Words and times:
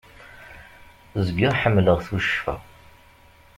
Zgiɣ 1.25 1.53
ḥemmleɣ 1.61 1.97
tuccfa. 2.07 2.55